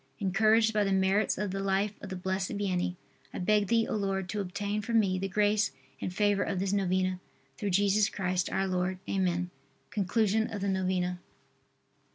Encouraged 0.17 0.73
by 0.73 0.83
the 0.83 0.91
merits 0.91 1.37
of 1.37 1.51
the 1.51 1.59
life 1.59 1.93
of 2.01 2.09
the 2.09 2.15
Blessed 2.15 2.57
Vianney, 2.57 2.95
I 3.31 3.37
beg 3.37 3.67
Thee, 3.67 3.85
O 3.87 3.95
Lord, 3.95 4.29
to 4.29 4.39
obtain 4.41 4.81
for 4.81 4.93
me 4.95 5.19
the 5.19 5.27
grace 5.27 5.69
and 6.01 6.11
favor 6.11 6.41
of 6.41 6.57
this 6.57 6.73
novena, 6.73 7.19
through 7.59 7.69
Jesus 7.69 8.09
Christ, 8.09 8.51
our 8.51 8.65
Lord. 8.65 8.97
Amen. 9.07 9.51
_Conclusion 9.91 10.51
of 10.51 10.61
the 10.61 10.69
Novena. 10.69 11.19